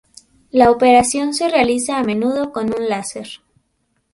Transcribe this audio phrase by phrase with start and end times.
[0.49, 3.27] La operación se realiza a menudo con un láser.